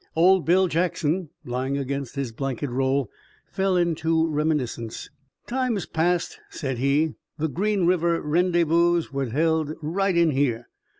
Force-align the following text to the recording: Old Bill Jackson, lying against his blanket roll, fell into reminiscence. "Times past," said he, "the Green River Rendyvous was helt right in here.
Old 0.15 0.47
Bill 0.47 0.67
Jackson, 0.67 1.29
lying 1.45 1.77
against 1.77 2.15
his 2.15 2.31
blanket 2.31 2.71
roll, 2.71 3.11
fell 3.45 3.77
into 3.77 4.25
reminiscence. 4.27 5.11
"Times 5.45 5.85
past," 5.85 6.39
said 6.49 6.79
he, 6.79 7.13
"the 7.37 7.47
Green 7.47 7.85
River 7.85 8.19
Rendyvous 8.19 9.11
was 9.13 9.29
helt 9.31 9.69
right 9.79 10.17
in 10.17 10.31
here. 10.31 10.69